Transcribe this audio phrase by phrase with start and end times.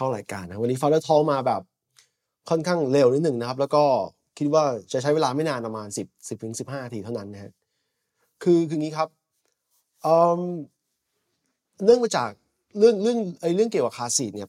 [0.00, 1.62] เข้ารายการนะวันนี้ฟาเดอร์ทอมาแบบ
[2.50, 3.82] ค่อนข้างเร็วนิดหนึ่งนะครับ แล้วก็
[4.38, 7.52] คิดว่าจะใช้เวลาไม่นานประมาณสิบสิบถึงสิบห้านาทีเท่านั้นนะฮะ
[8.42, 9.08] คือคืองี้ครับ
[11.84, 12.30] เรื่องมาจาก
[12.78, 14.48] เรื่องเรื่องไอ้เรื่องเกี่ยวกับคาสีเนี่ย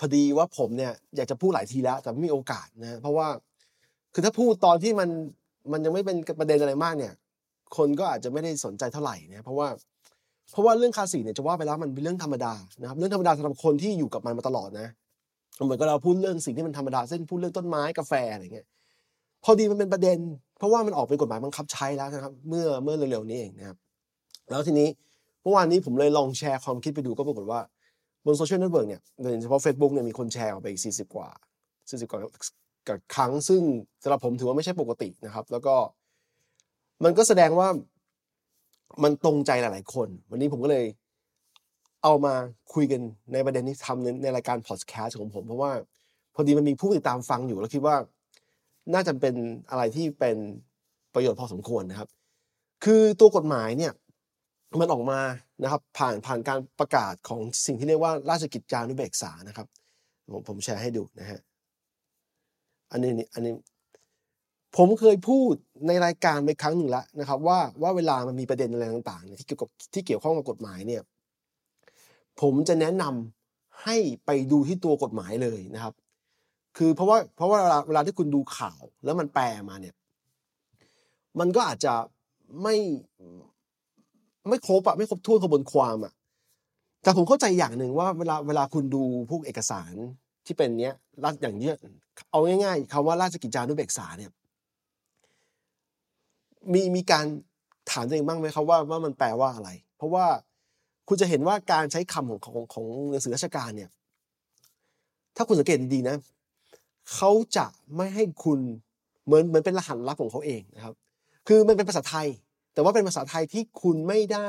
[0.00, 3.28] พอดีว่าผมเนี่ยอยากจะพูดหลายทีแล้ว แต่ไม่มีโอกาสนะเพราะว่า
[4.14, 5.08] คือถ้าพูดตอนที่มัน
[5.72, 7.12] มันยังไม่เป็นประเด็นอะไรมากเนี่ย
[7.76, 9.68] คนก็อาจจะไม่ได้สนใจเท่าไหร่นะเพราะว่า
[10.52, 14.88] เพราะว่าเรื่อง car seat เนี่ยจะว่าไปแล้วมันเป็นเรื่องธรรมดานะครับเรื่องธรรมดาสำหรับคนที่อยู่กับมันมาตลอดนะ
[15.64, 18.66] เหมือนกับเราพูดเรื่องสิ่งที่มันธรรมดาเช่นพูดเรื่องต้นไม้กาแฟอะไรเงี้ย
[19.44, 20.18] พอดีมันเป็นประเด็น
[20.58, 23.76] เพราะว่ามันออกเป็นกฎหมายบังคับใช้แล้วนะครับ เมื่อเมื่อเร็วๆนี้เองนะครับ
[24.50, 24.88] แล้วทีนี้
[25.42, 27.60] เมื่อวานนี้ผมเลยลองแชร์ความคิดไปดูก็ปรากฏว่า
[28.26, 31.28] บน social network เนี่ยโดยเฉพาะ Facebook เนี่ยมีคนแชร์ออกไปอีก 40 กว่า
[31.68, 32.20] 40 กว่า
[32.88, 33.62] กับครั้งซึ่ง
[34.02, 35.74] สำหรับผมถือว่าไม่ใช่ปกตินะครับ แล้วก็
[37.04, 37.68] มันก็แสดงว่า
[39.02, 40.84] มันตรงใจหลาย ๆ คน วันนี้ผมก็เลย
[42.02, 42.34] เอามา
[42.74, 43.00] คุยกัน
[43.32, 45.72] ในประเด็นที่ทำในรายการพอดแคสต์ของผมเพราะว่า
[46.34, 47.96] พอดีมันมีผู้ติดตามฟังอยู่แล้วคิดว่า
[48.94, 49.34] น่าจะเป็น
[49.70, 50.36] อะไรที่เป็น
[51.14, 52.08] ประโยชน์พอสมควรนะครับ
[52.84, 53.92] คือตัวกฎหมายเนี่ย
[54.80, 55.20] มันออกมา
[55.62, 59.66] นะครับ ผ่านผ่านการประกาศของสิ่งที่เรียกว่าราชกิจจานุเบกษานะครับ
[60.32, 61.40] ผมผมแชร์ให้ดูนะฮะ
[62.90, 63.52] อันนี้อันนี้
[64.76, 65.54] ผมเคยพูด
[65.86, 71.02] ในรายการไปครั้งหนึ่งแล้วนะครับ ว่าว่าเวลามันมีประเด็นอะไรต่างๆที่เกี่ยวกับที่เกี่ยวข้องกับกฎหมายเนี่ย
[72.40, 75.94] ผมจะแนะนำให้ไปดูที่ตัวกฎหมายเลยนะครับ
[76.76, 79.94] คือเพราะว่าเพราะว่าเวลาเวลาที่คุณดูข่าวแล้วมันแปลมาเนี่ย
[81.40, 81.94] มันก็อาจจะ
[82.62, 82.76] ไม่
[84.48, 86.12] ไม่ครบอะไม่ครบถ้วนขบวนความอะ
[87.02, 89.94] แต่ผมเข้าใจอย่างหนึ่งว่าเวลาเวลาคุณดูพวกเอกสาร
[90.46, 91.74] ที่เป็นเนี้ยรัฐอย่างเนี้ย
[92.30, 94.30] เอาง่ายๆคำว่าราชกิจจานุเบกษาเนี่ย
[96.72, 97.24] มีมีการ
[97.90, 100.26] ถามตัวเองบ้างไหมครับว่าว่ามันแปลว่าอะไร เพราะว่า
[101.08, 103.90] คุณจะเห็นว่าการใช้คำของของของหนังสือราชการเนี่ย
[105.36, 106.16] ถ้าคุณสังเกตดีๆนะ
[107.14, 108.58] เขาจะไม่ให้คุณ
[109.24, 110.94] เหมือนเหมือนเป็นรหัสลับของเขาเองนะครับ
[111.48, 112.28] คือมันเป็นภาษาไทย
[112.74, 114.48] แต่ว่าเป็นภาษาไทยที่คุณไม่ได้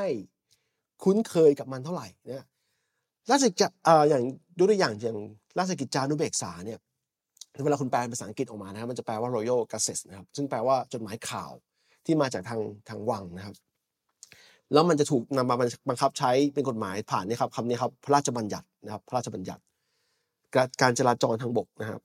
[1.02, 2.46] คุ้นเคยกับมันเท่าไหร่นะ
[3.30, 4.22] ราชกิจอ่าอย่าง
[4.58, 5.18] ดูตัวอย่างอย่าง
[5.58, 6.78] ราชกิจจานุเบกษาเนี่ย
[7.64, 11.52] เวลาคุณแปลเป็นภาษาอังกฤษออกมานะครับมันจะแปลว่า royal gazette นะครับ ซึ่งแปลว่าจดหมายข่าว
[12.06, 13.56] ที่มาจากทางทางวังนะครับ
[14.72, 15.56] แล้วมันจะถูกนำมา
[15.88, 19.62] บังคับใช้เป็นกฎหมายผ่านนี่ครับคำนี้ครับพระราชบัญญัตินะครับ พระราชบัญญัติ
[20.80, 22.00] การจราจรทางบกนะครับ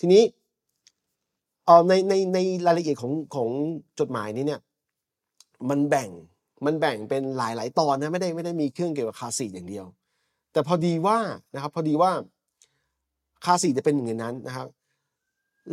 [0.00, 0.22] ทีนี้
[1.64, 3.48] เอ่อในในในรายละเอียดของของ
[4.00, 4.60] จดหมายนี้เนี่ย
[5.70, 6.10] มันแบ่ง
[6.66, 9.86] มันแบ่งเป็นหลายหลายตอนนะไม่ได้ไม่ได้มีเครื่องเกี่ยวกับคาสีอย่างเดียว
[10.52, 11.18] แต่พอดีว่า
[11.54, 12.10] นะครับ พอดีว่า
[13.44, 14.68] คาสีจะเป็นหนึ่งในนั้นนะครับ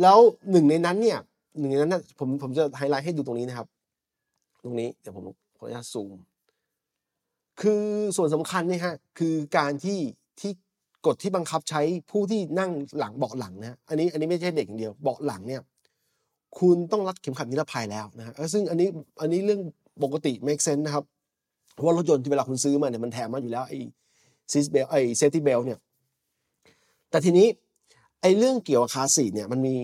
[0.02, 0.18] แล้ว
[0.50, 1.18] หนึ่งในนั้นเนี่ย
[1.58, 3.68] หนึ่งในนั้นนะผมผมจะไฮไลท์ให้ดูตรงนี้นะครับ
[4.64, 5.24] ตรงนี้เดี๋ยวผม
[5.58, 6.18] ขออนุญาตซูม
[7.60, 7.82] คือ
[8.16, 9.98] ส่วนสำคัญเนี่ยฮะคือการที่
[10.40, 10.52] ที่
[11.06, 11.80] กฎที่บังคับใช้
[12.10, 15.62] ผู้ที่นั่งหลังเบาะหลังนะอันนี้อันนี้ไม่ใช่เด็กอย่างเดียวเบาะหลังเนี่ย
[16.58, 18.88] คุณต้องรัดเข็มขัดนิรภัยแล้วนะฮะซึ่งอันนี้
[19.20, 19.60] อันนี้เรื่อง
[20.02, 21.04] ปกติ make sense นะครับ
[21.84, 23.78] ว่ารถยนต์ที่เวลาคุณซื้อมาเนี่ยมันแถมมาอยู่แล้วไอ้
[24.52, 25.78] seat belt ไอ้ safety belt เนี่ย
[27.10, 27.46] แต่ทีนี้
[28.20, 29.74] ไอ้เรื่องเกี่ยวกับ car seat เนี่ยมันมี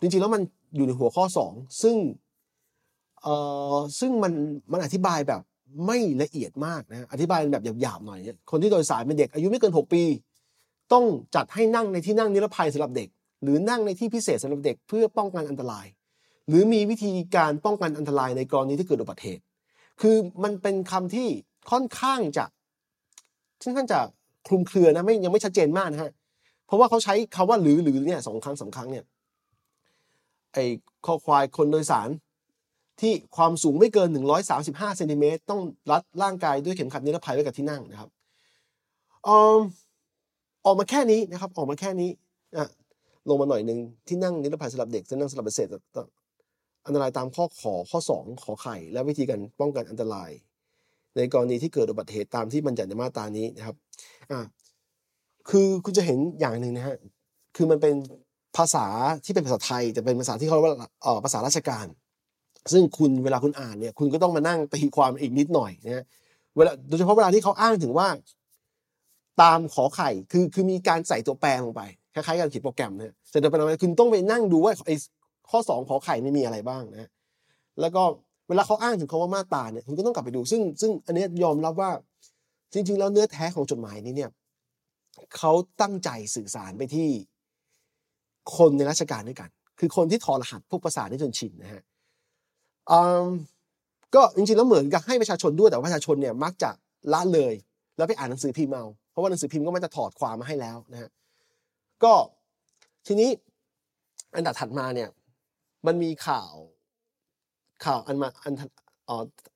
[0.00, 0.42] จริงๆแล้วมัน
[0.74, 1.52] อยู่ในหัวข้อสอง
[1.82, 1.96] ซึ่ง
[3.22, 3.34] เอ่
[3.74, 4.32] อซึ่งมัน
[4.72, 5.40] มันอธิบายแบบ
[5.86, 8.20] ไม่ละเอียดมากนะอธิบายแบบหยาบๆหน่อย
[8.50, 10.02] คนที่โดยสารเป็นเด็กอายุไม่เกิน 6 ปี
[10.92, 13.08] ต้องจัดให้นั่งในที่นั่งนิรภัยสำหรับเด็ก
[13.42, 15.86] หรือนั่งในที่พิเศษสำหรับเด็กเพื่อป้องกันอันตราย
[16.48, 19.42] หรือมีวิธีการป้องกันอันตรายในกรณีที่เกิดอุบัติเหตุ
[20.00, 21.28] คือมันเป็นคำที่
[21.70, 22.44] ค่อนข้างจะ
[23.62, 23.98] ค่อนข้างจะ
[24.46, 26.12] คลุมเครือนะไม่ยังไม่ชัดเจนมากนะฮะ
[26.66, 29.04] เพราะว่าเขาใช้คำว่าหรือหรือเนี่ยสองครั้งสาครั้งเนี่ย
[30.54, 30.64] ไอ้
[31.06, 32.08] คอควายคนโดยสาร
[33.00, 34.08] ที่ความสูงไม่เกิน
[34.52, 35.60] 135เซนติเมตรต้อง
[35.90, 38.10] รัดร่างกายด้วยเข็มขัดนิรภัยไว้กับที่นั่งนะครับ
[39.26, 39.28] อ
[40.66, 42.10] ออกมาแค่นี้นะครับ ออกมาแค่นี้
[42.56, 42.66] อะ
[43.28, 43.78] ลงมาหน่อยหนึ่ง
[44.08, 45.68] ที่นั่งนิรภัยสำหรับเด็กจะนั่งสำหรับเศษ
[46.86, 50.30] อันตรายตามข้อขอข้อ 2 ขอไข่ และวิธีการป้องกันอันตราย
[51.16, 53.76] ในกรณีที่เกิดอุบัติเหตุตามที่บัญญัติในมาตรานี้นะครับ
[54.30, 54.40] อ่า
[55.50, 56.96] คือคุณจะเห็นอย่างหนึ่งนะฮะ
[57.56, 57.94] คือมันเป็น
[58.56, 58.86] ภาษา
[59.24, 60.90] ที่เป็นภาษาไทยแต่เป็นภาษาที่เขาเรียกว่า
[61.24, 61.86] ภาษาราชการ
[62.72, 66.04] ซึ่งคุณเวลาคุณอ่านเนี่ยคุณก็ต้องมานั่งตีความอีกนิดหน่อยนะ
[66.56, 68.08] เวลาโดยเฉพาะเวลาที่เขาอ้างถึงว่า
[69.42, 71.82] ตามขอไข่คือคือมีการใส่ตัวแปรลงไป
[72.14, 74.94] คล้ายๆการเขียนโปรแกรมเนี่ยเสร็จแล้วเป็นอะไรคุณต้องไปนั่งดูว่าไอ้
[75.50, 77.08] ข้อสองขอไข่ไม่มีอะไรบ้างนะ
[77.80, 78.02] แล้วก็
[78.48, 81.90] เวลาเขาอ้างถึงคำว่ามาตาเนี่ยคุณก็ต้องกลับไปดู ซึ่งซึ่งอันนี้ยอมรับว่า
[82.72, 84.30] จริง ๆ แล้วเนื้อแท้ของจดหมายนี้เนี่ย
[85.36, 87.08] เขาตั้งใจสื่อสารไปที่
[88.56, 89.48] คนในราชการด้วยกัน
[89.78, 91.82] คือคนที่ถอดรหัสพวกภาษาได้จนชินนะฮะ
[94.14, 96.70] ก็จริงๆแล้วเหมือนกับให้ประชาชนด้วยแต่ประชาชนเนี่ยมักจะ
[97.12, 97.54] ละเลย
[97.96, 101.10] แล้วไปอ่านหนังสือพิมพ์เอาเพราะว่าหนังสือพิมพ์ก็ไม่จะถอดความมาให้แล้วนะฮะ
[102.04, 102.14] ก็
[103.06, 103.30] ทีนี้
[104.36, 105.08] อันดับถัดมาเนี่ย
[105.86, 106.52] มันมีข่าว
[107.84, 108.54] ข่าวอันมาอัน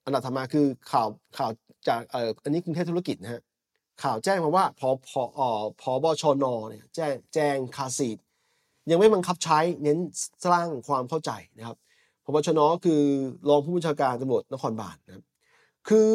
[0.04, 1.50] อันดับถัดมาคือข่าวข่าว
[1.88, 3.42] จากเอ่ออันนี้กรุงเทพธุรกิจนะฮะ
[4.02, 5.50] ข่าวแจ้งมาว่าพอพออ๋อ
[5.80, 8.18] พอบชนเนี่ยแจ้งแจ้งคาซีด
[8.90, 9.98] ยังไม่บังคับใช้เน้น
[10.44, 11.76] สร้างความเข้าใจนะครับ
[12.24, 13.02] พบชนคือ
[13.48, 15.24] รองผู้บัญชาการตำรวจนครบาลนะครับ
[15.88, 16.08] คือ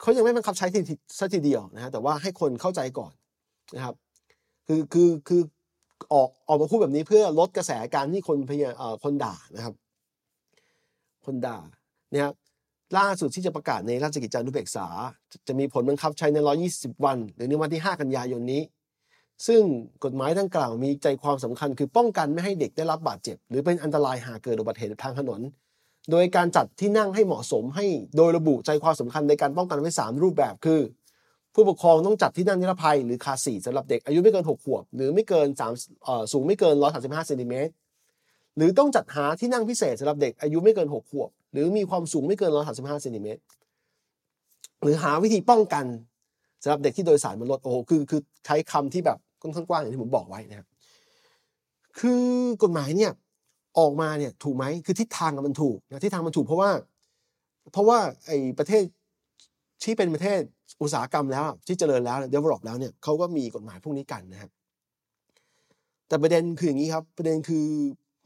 [0.00, 3.12] เขายังไม่บังคับใช้ทีสัทีเดียวนะฮะแต่ว่าให้คนเข้าใจก่อน
[3.76, 3.94] นะครับ
[4.66, 5.42] คือคือคือ
[6.12, 8.70] ออกออกมาพูดแบบนี้เพื่อลดกระแสการที่คนพยา
[9.04, 9.74] คนด่านะครับ
[11.26, 11.58] คนด่า
[12.12, 12.34] นะครับ
[12.98, 14.86] ล่าสุดที่จะประกาศในราชกิจจานุเบกษา
[15.48, 16.38] จะมีผลบังคับใช้ใน
[16.70, 18.62] 120 วัน หรือในวันที่ 5 กันยายนนี้
[19.46, 19.62] ซึ่ง
[20.04, 25.40] กฎหมายดังกล่าวมีใจความสำคัญคือป้องกันไม่ให้เด็กได้รับบาดเจ็บ หรือเป็นอันตรายหากเกิดอุบัติเหตุทางถนน
[26.10, 27.86] โดยการจัดที่นั่งให้เหมาะสมให้
[28.16, 30.80] โดยระบุใจความสำคัญในการป้องกันไว้ 3 รูปแบบคือ
[31.54, 37.72] ผู้ปกครองต้องจัดที่นั่งนิรภัยหรือคาร์ซีสำหรับเด็กอายุไม่เกิน 6 ขวบ หรือไม่เกิน3เอ่อสูงไม่เกิน 135เซนติเมตร
[38.56, 43.40] หรือต้องจัดหาที่นั่งพิเศษสำหรับเด็กอายุไม่เกิน 6 ขวบ หรือมีความสูงไม่เกิน 135เซนติเมตร
[44.82, 45.84] หรือหาวิธีป้องกัน
[46.62, 50.66] สำหรับเด็กที่โดยสารบนรถโอ้โหคือคือใช้คำที่แบบค่อนข้างกว้างอย่างที่ผมบอกไว้นะครับ
[51.98, 52.24] คือ
[52.62, 53.12] กฎหมายเนี่ย
[53.78, 56.70] ออกมาเนี่ยถูกไหมคือทิศทางมันถูกนะทิศทางมันถูกเพราะว่า
[57.72, 58.82] เพราะว่าไอ้ประเทศ
[59.82, 60.40] ที่เป็นประเทศ
[60.82, 64.50] อุตสาหกรรมแล้วที่เจริญแล้วเดเวลลอปแล้วเนี่ยเขาก็มีกฎหมายพวกนี้กันนะครับ
[66.08, 67.66] แต่ประเด็นคืออย่างนี้ครับ ประเด็นคือ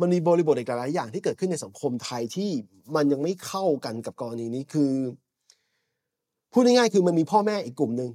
[0.01, 2.51] มันมีบริบทอีกหลายอย่างที่เกิดขึ้นในสังคมไทยที่
[2.97, 4.93] มันยังไม่เข้ากันกับกรณีนี้คือ
[6.53, 8.11] พูดง่ายๆคือมันมีพ่อแม่อีกกลุ่มหนึ่ง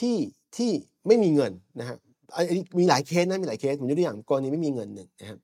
[0.00, 0.16] ที่
[0.56, 0.70] ที่
[1.06, 1.96] ไม่มีเงินนะฮะ
[2.34, 5.38] อันนี้มีหลายเคสนะมีหลายเคสผมยกตัวอย่างกรณีไม่มีเงินหนึ่งนะครับ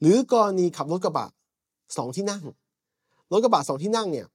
[0.00, 1.28] หรือกรณีขับรถกระบะ
[1.96, 2.44] สองที่นั่ง
[3.32, 4.26] รถกระบะสองที่นั่งเนี่ย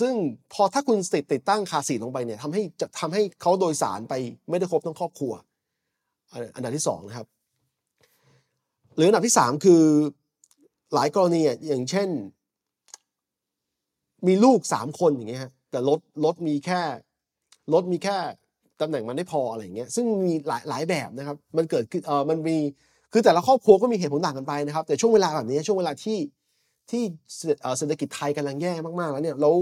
[0.00, 0.14] ซึ่ง
[0.52, 4.14] พอถ้าคุณติดติดตั้งคาร์ซีลงไปเนี่ยทำให้จะทำให้เขาโดยสารไป
[4.50, 5.32] ไม่ได้ครบทั้งครอบครัว
[6.54, 7.26] อันดับที่สองนะครับ
[8.96, 9.82] หรืออันดับที่สามคือ
[10.94, 12.08] หลายกรณีอะอย่างเช่น
[14.26, 16.80] มีลูกสามคนอย่างเงี้ยฮะแต่รถรถมีแค่
[17.72, 18.16] รถมีแค่
[18.80, 22.56] ตำแหน่งมันไม่พออะไรเงี้ยซึ่งมีหลายหลายแบบนะครับ มันเกิดเออมันมี
[23.12, 26.18] คือแต่ละครอบครัวก็มีเหตุผลต่างกันไปนะครับ แต่ช่วงเวลาแบบนี้ช่วงเวลาที่
[26.90, 27.02] ที่
[27.78, 29.54] เศรษฐกิจไทยกำลังแย่มากๆแล้วเนี่ยแล้ว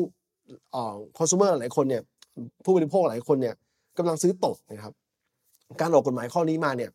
[0.73, 2.03] เออคอน sumer หลายคนเนี่ย
[2.65, 3.55] ผู้บริโภคหลายคนเนี่ย
[3.99, 4.95] กำลังซื้อตกนะครับ
[5.81, 6.91] การออกกฎหมายข้อนี้มาเนี่ย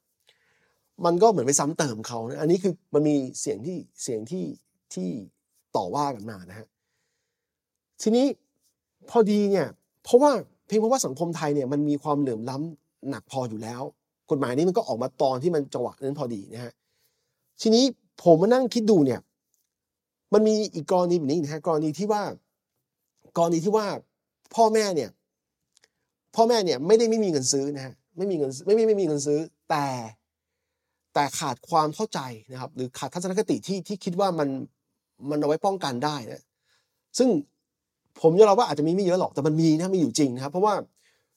[1.05, 4.45] มันก็เหมือนไปซ้ำเติมเขานะอันนี้คือมันมีเสียงที่เสียงที่
[4.93, 5.09] ที่
[5.75, 6.67] ต่อว่ากันมานะฮะ
[8.01, 8.25] ทีนี้
[9.09, 9.67] พอดีเนี่ย
[10.03, 10.31] เพราะว่า
[10.65, 13.81] เพียงเพราะว่าสังคมไทยเนี่ยมันมีความเหลื่อมล้ำหนักพออยู่แล้ว
[14.31, 16.73] กฎหมายนี้มันก็ออกมาตอนที่มันจังหวะนั้นพอดีนะฮะ
[17.61, 17.83] ทีนี้
[18.23, 19.19] ผมมานั่งคิดดูเนี่ย
[20.33, 22.23] มันมีอีกกรณีแบบนี้นะฮะกรณีที่ว่า
[23.37, 23.87] กรณีที่ว่า
[24.55, 25.09] พ่อแม่เนี่ย
[26.35, 29.39] พ่อแม่เนี่ยไม่ได้ไม่มีเงินซื้อนะฮะไม่มีเงินไม่ไม่ไม่มีเงินซื้อ
[29.69, 29.85] แต่
[31.13, 32.19] แต่ขาดความเข้าใจ
[32.51, 34.49] นะครับ หรือขาดทัศนคติที่ที่คิดว่ามัน
[35.29, 36.43] มันเอาไว้ป้องกันได้นะ
[37.17, 37.29] ซึ่ง
[38.21, 40.73] ผมยอมรับว่าอาจจะมีไม่เยอะหรอกแต่มันมีนะมีอยู่จริงนะครับ เพราะว่า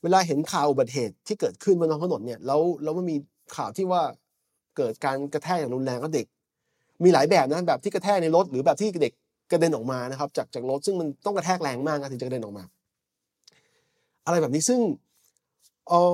[0.02, 3.16] เวลาเห็นข่าวอุบัติเหตุที่เกิดขึ้นบนท้องถนนเนี่ยแล้วแล้วมันมี
[3.56, 4.02] ข่าวที่ว่า
[4.76, 6.26] เกิดการกระแทกอย่างรุนแรงก็เด็ก
[7.04, 9.12] มีหลายแบบนะแบบที่กระแทกในรถหรือแบบที่เด็ก
[9.50, 12.64] กระเด็นออกมานะครับ จากจากรถซึ่งมันต้องกระแทกแรงมากนะถึงจะกระเด็นออกมา
[14.26, 14.80] อะไรแบบนี้ซึ่ง
[15.88, 16.12] เออ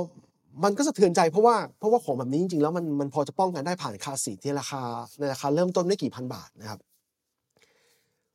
[0.64, 4.83] มันก็สะเทือนใจเพราะว่าเพราะว่าของแบบนี้จริงๆแล้วมันมันพอจะป้องกันได้ผ่านคาสีที่ราคา
[5.18, 6.80] ในราคาเริ่มต้นไม่กี่พันบาทนะครับ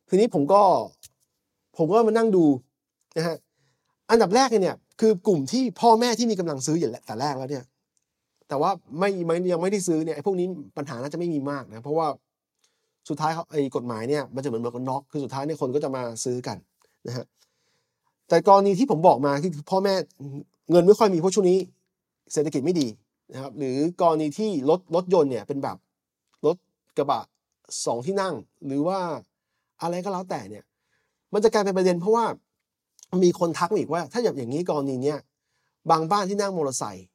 [0.09, 0.61] ทีนี้ผมก็
[1.79, 2.45] ผมก็มานั่งดู
[3.17, 3.37] นะฮะ
[4.11, 7.63] อันดับแรกเนี่ยคือกลุ่มที่พ่อแม่ที่มีกำลังซื้ออย่างแต่แรกแล้วเนี่ย
[8.47, 12.07] แต่ว่าไม่ไม่ยังไม่ได้ซื้อเนี่ยไอ้พวกนี้ปัญหาน่าจะไม่มีมากนะเพราะว่า
[13.09, 16.57] สุดท้ายเขาไอ้กฎหมายเนี่ยมันจะเหมือนเหมือนกับน็อกคือสุดท้ายเนี่ยคนก็จะมาซื้อกัน
[17.07, 17.25] นะฮะ
[18.29, 19.93] แต่กรณีที่ผมบอกมาคือพ่อแม่
[20.71, 21.57] เงินไม่ค่อยมีเพราะช่วงนี้
[22.33, 22.87] เศรษฐกิจไม่ดี
[23.33, 25.77] นะครับ หรือกรณีที่รถรถยนต์เนี่ยเป็นแบบ
[26.45, 26.55] รถ
[26.97, 27.21] กระบะ
[27.85, 28.33] สองที่นั่ง
[28.65, 28.99] หรือว่า
[29.81, 30.63] อะไรก็แล้วแต่เนี่ย
[31.33, 32.25] มันจะกลายเป็นประเด็นเพราะว่า
[33.23, 35.17] มีคนทักมาอีกว่า ถ้าอย่างอย่างนี้กรณีเนี้ย
[35.91, 37.05] บางบ้านที่นั่งมอเตอร์ไซค์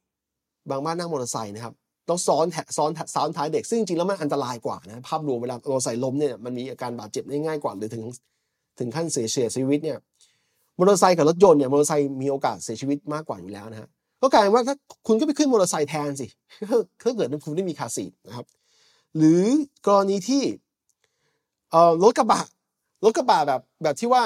[0.71, 1.75] บางบ้านนั่งมอเตอร์ไซค์นะครับ
[2.09, 8.05] ต้องซ้อนแถซ้อนซ้อนท้ายเด็กซึ่งจริงแล้วมันอันตรายกว่านะภาพรวมเวลามอเตอร์ไซค์ล้มเนี่ยมันมีอาการบาดเจ็บได้ง่ายกว่าหรือถึง
[8.79, 9.99] ถึงขั้นเสียชีวิตเนี่ย
[10.79, 13.89] มอเตอร์ไซค์กับรถยนต์เนี่ยมอเตอร์ไซค์มีโอกาสเสียชีวิตมากกว่าอยู่แล้วนะฮะ
[14.23, 16.27] ก็กลายว่าถ้าคุณก็ไปขึ้นมอเตอร์ไซค์แทนสิ
[17.03, 18.47] ถ้าเกิดคุณได้มี car seat นะครับ
[19.17, 19.45] หรือ
[19.87, 20.43] กรณีที่
[22.03, 22.43] รถกระบะ
[23.05, 24.23] รถกระบะแบบแบบที่ว่า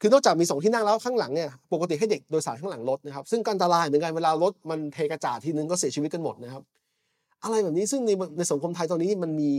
[0.00, 6.62] คือนอกจากมีสองที่นั่งแล้วข้างหลังเนี่ยปกติให้เด็กโดยสารข้างหลังรถนะครับซึ่งอันตรายเหมือนกันเวลารถมันเทกระจาดทีนึงก็เสียชีวิตกันหมดนะครับ
[7.42, 9.50] อะไรแบบนี้ซึ่งในในสังคมไทยตอนนี้มันมี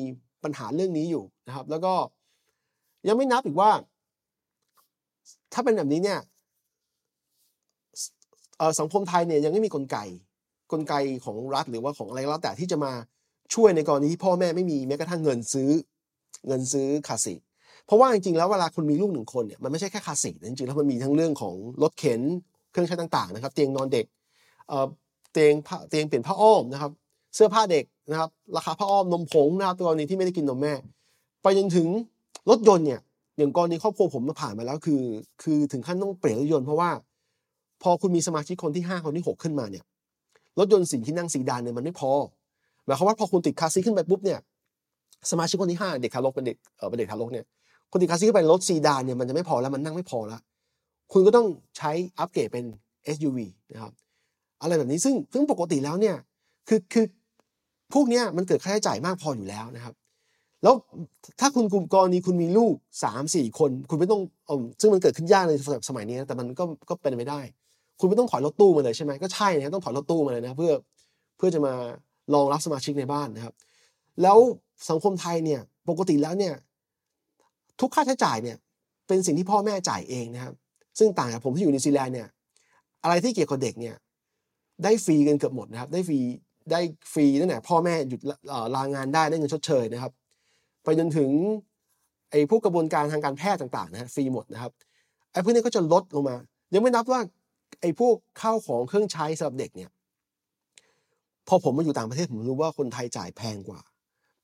[0.44, 1.94] ปัญหาเรื่องนี้อยู่นะครับ แล้วก็
[3.08, 3.72] ยังไม่นับอีกว่า
[5.54, 6.20] ถ้าเป็นแบบนี้เนี่ย
[8.58, 9.98] เออสังคมไทยเนี่ยยังไม่มีกลไก
[10.72, 10.94] กลไก
[11.26, 12.92] ของรัฐหรือว่าของอะไรก็แล้วแต่ที่จะมา
[13.54, 15.70] ช่วยในกรณีที่พ่อแม่ไม่มีแม้กระทั่งเงินซื้อ
[16.48, 17.36] เงินซื้อคาสิ
[17.88, 22.22] เพราะว่าจริงๆแล้วเวลาคุณมีลูกหนึ่งคนเนี่ยมันไม่ใช่แค่คาสิจริงๆแล้วมันมีทั้งเรื่องของรถเข็น
[22.72, 24.06] เครื่องใช้ต่างๆนะครับ เตียงนอนเด็ก
[24.68, 24.88] เอ่อ
[25.34, 25.54] เตียง
[25.90, 26.92] เตียงเปลี่ยนผ้าอ้อมนะครับ
[27.36, 30.74] เสื้อผ้าเด็กนะครับ ราคาผ้าอ้อมนมผงนะครับกรณีที่ไม่ได้กินนมแม่
[31.42, 31.88] ไปจนถึง
[32.50, 33.00] รถยนต์เนี่ย
[33.38, 35.02] อย่างกรณีครอบครัวผมมาผ่านมาแล้วคือ
[35.44, 36.90] คือถึงขั้นต้องเปลี่ยนรถยนต์เพราะว่า
[37.84, 39.84] พอคุณมีสมาชิกคนที่ห้าคนที่หกขึ้นมาเนี่ย
[40.60, 42.12] รถยนต์สิ่ที่นั่งสีดานเนี่ยมันไม่พอ
[42.86, 44.40] หมายความว่าพอคุณติดคาซีขึ้นไปปุ๊บเนี่ย
[45.32, 47.46] สมาชิกคนที่ห้าเด็กทารกเป็นเด็กเออเป็นเด็กทารกเนี่ย
[47.92, 50.42] คนติดคาร์ซีทขึ้นไปรถซีดานเนี่ยมันจะไม่พอแล้วมันนั่งไม่พอแล้ว
[51.12, 52.66] คุณก็ต้องใช้อัปเกรดเป็น
[53.16, 53.38] SUV
[53.74, 53.94] นะครับ
[54.62, 56.16] อะไรแบบนี้ซึ่งซึ่งปกติแล้วเนี่ย
[56.68, 57.06] คือคือ
[57.94, 59.94] พวกเนี้ยมันเกิดค่าใช้จ่ายมากพออยู่แล้วนะครับ
[60.64, 60.76] แล้ว
[61.40, 64.52] ถ้าคุณกลุ่มกรณีคุณมีลูกสามสี่คน คุณไม่ต้องอ
[64.82, 65.54] ซึ่งมันเกิดขึ้นยากใน
[65.90, 67.40] สมัยนี้แต่มันก็ก็เป็นไปได้
[68.00, 70.74] คุณไม่ต้องถอยรถตู้มาเลยใช่ไหมก็ใช่นะครับต้องถอยรถตู้มาเลยนะเพื่อ
[71.38, 71.74] เพื่อจะมา
[72.34, 73.54] รองรับสมาชิกในบ้านนะครับ
[74.22, 74.38] แล้ว
[74.90, 76.54] สังคมไทยเนี่ยปกติแล้วเนี่ย
[77.82, 78.58] ทุกค่าใช้จ่ายเนี่ย
[79.08, 80.54] เป็นสิ่งที่พ่อแม่จ่ายเองนะครับ
[81.00, 82.28] ซึ่งต่างกับผมที่อยู่นิวซีแลนด์เนี่ย
[83.04, 83.96] อะไรที่เกี่ยวกับเด็กเนี่ย
[84.84, 86.20] ได้ฟรีกันเกือบหมดนะครับ ได้ฟรี
[86.72, 86.82] ได้
[87.14, 88.22] ฟรีตั้งแต่พ่อแม่หยุด
[88.76, 90.12] ลางานได้ได้เงินชดเชยนะครับ
[90.84, 91.30] ไปจนถึง
[92.32, 94.72] ไอ้พวกกระบวนการทางการแพทย์ต่างๆนะฮะฟรีหมดนะครับ
[95.32, 96.36] ไอ้พวกนี้ก็จะลดลงมา
[96.74, 97.22] ยังไม่นับว่า
[97.82, 99.90] ไอ้พวกข้าวของเครื่องใช้สำหรับเด็กเนี่ย
[101.48, 103.80] พอผมมาอยู่ต่างประเทศผมรู้ว่าคนไทยจ่ายแพงกว่า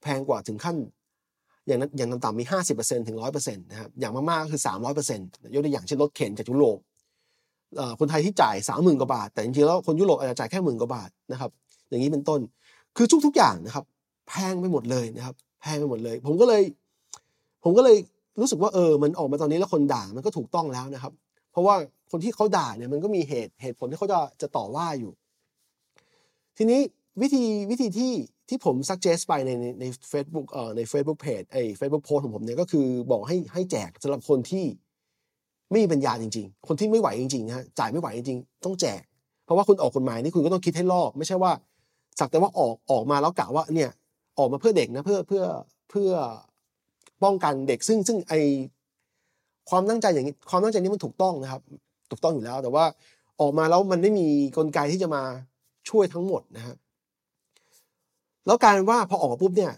[0.01, 0.75] แพงกว่าถึงขั้น
[1.67, 6.77] อย่างนั้นอย่างต่ำๆมีห้าสิบเปอร์เซ็นถึงร้อยเปอร์เซ็นต์นะครับอย่างมากๆก็คือสามร้อยเปอร์เซ็นต์ยกตัวอย่างเช่นรถเข็นจากยุโรป
[7.99, 11.51] คนไทยที่จ่ายสามหมื่นกว่าบาท แต่จริงๆแล้วคนยุโรปอาจจะจ่ายแค่หมื่นกว่าบาทนะครับ
[11.89, 12.39] อย่างนี้เป็นต้น
[12.97, 13.85] คือทุกๆอย่างนะครับ
[14.27, 16.63] แพงไปหมดเลยนะครับ แพงไปหมดเลย ผมก็เลย
[17.63, 17.97] ผมก็เลย
[18.39, 21.13] รู้สึกว่าเออ มันออกมาตอนนี้แล้วคนด่ามันก็ถูกต้องแล้วนะครับ
[21.51, 21.75] เพราะว่า
[22.11, 25.11] คนที่เขาด่าเนี่ยมันก็มีเหตุเหตุผลที่เขาจะจะต่อว่าอยู่
[26.57, 26.79] ทีนี้
[27.21, 28.11] วิธีวิธีที่
[28.49, 34.65] ที่ผม suggest ไปในในใน Facebook เอ่อใน Facebook page ไอ้ Facebook post ของผมเนี่ยก็คือบอกให้ให้แจกสำหรับคนที่
[35.71, 39.01] ไม่มีปัญญาจริง ๆ คนที่ไม่ไหวจริงๆฮะจ่ายไม่ไหวจริงๆ ต้องแจก
[39.45, 41.51] เพราะว่าคุณออกกฎหมายนี่คุณก็ต้องคิดให้รอบ ไม่ใช่ว่า
[42.19, 43.89] สักแต่ว่าออกออกมาแล้วกะว่าเนี่ย
[44.37, 45.43] ออกมาเพื่อเด็กนะเพื่อเพื่อ
[45.89, 46.11] เพื่อ
[47.23, 48.33] ป้องกันเด็กซึ่งซึ่งไอ
[49.69, 51.61] ความตั้งใจอย่างนี้ความตั้งใจนี้มันถูกต้องนะครับ
[52.11, 52.85] ถูกต้องอยู่แล้ว แต่ว่า
[53.41, 55.23] ออกมาแล้วมันไม่มีกลไกที่จะมา
[55.89, 56.75] ช่วยทั้งหมดนะครับ
[58.45, 59.73] แล้วการว่าพอออกปุ๊บเนี่ย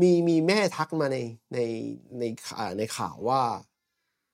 [0.00, 1.18] มีมีแม่ทักมาใน
[1.54, 1.58] ใน
[2.18, 2.24] ใน
[2.78, 3.40] ในข่าวว่า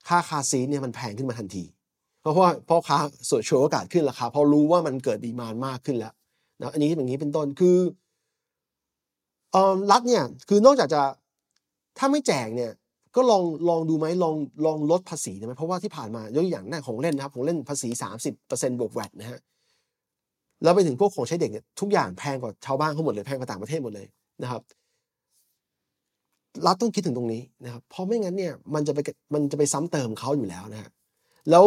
[0.08, 1.64] ค่าคาซีเนี่ยมันแพงขึ้นมาทันที
[2.20, 6.14] เพราะว่าพราะค่าสวดโชว์โอกาสขึ้นราคาพอรู้ว่ามันเกิดดีมานมากขึ้นแล้ว
[6.60, 7.76] นะอันนี้อย่างนี้เป็นต้นคือ
[9.52, 11.02] เออรัฐเนี่ยคือนอกจากจะ
[11.98, 12.72] ถ้าไม่แจกเนี่ย
[13.16, 19.40] ก็ลองลองดูไหมลองลองลดภาษีได้ไหมเพราะว่าที่ผ่านมายกอย่างหน้าของเล่นนะครับของเล่นภาษีสามสิบเปอร์เซ็นต์บวกแวดนะฮะ
[20.62, 24.06] แล้วไปถึงพวกของใช้เด็กเนี่ยทุกอย่างแพงกว่าชาวบ้านเขาหมดเลยแพงกว่าต่างประเทศหมดเลย
[24.42, 24.62] นะครับ
[26.66, 28.98] รัฐต้องคิดถึงตรงนี้นะครับ เพราะไม่งั้นเนี่ยมันจะไป
[29.34, 30.90] มันจะไปซ้ำเติมเขาอยู่แล้วนะฮะ
[31.50, 31.64] แล้ว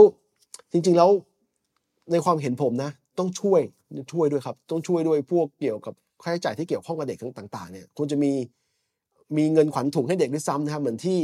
[0.72, 1.10] จริงๆแล้ว
[2.12, 3.62] ในความเห็นผมนะ ต้องช่วย
[4.13, 8.32] ช่วยด้วยครับ ต้องช่วยด้วยพวกเกี่ยวกับค่าใช้จ่ายที่เกี่ยวข้องกับเด็กต่างๆเนี่ยควรจะมี
[9.38, 11.20] มีเงินขวัญถุงให้เด็กด้วยซ้ำนะครับเหมือนที่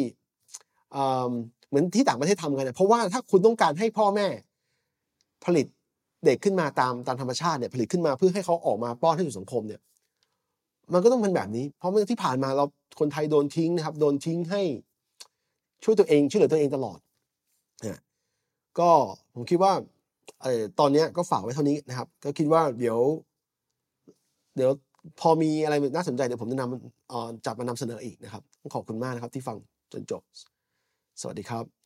[1.70, 4.28] เหมือนที่ต่างประเทศทำกันเนี่ยเพราะว่าถ้าคุณต้องการให้พ่อแม่
[5.46, 5.66] ผลิต
[6.26, 9.82] เด็กขึ้นมาตามตามธรรมชาติเนี่ยผลิตขึ้นมาเพื่อให้เขาออกมาป้อนให้สู่สังคมเนี่ย
[10.94, 12.66] มันก็ต้องเป็นแบบนี้ เพราะเมื่อที่ผ่านมาเรา
[13.00, 14.62] คนไทยโดนทิ้งนะครับ โดนทิ้งให้
[15.84, 17.00] ช่วยตัวเองช่วยเหลือตัวเองตลอด
[17.82, 18.00] เนี่ย
[18.80, 18.90] ก็
[19.34, 19.74] ผมคิดว่า
[20.80, 23.00] ตอนนี้ก็ฝากไว้เท่านี้นะครับ ก็คิดว่าเดี๋ยว
[24.56, 24.72] เดี๋ยว
[25.20, 29.58] พอมีอะไรน่าสนใจเดี๋ยวผมจะนำจับมานำเสนออีกนะครับขอบคุณมากนะครับที่ฟัง
[29.92, 30.22] จนจบ
[31.22, 31.83] สวัสดีครับ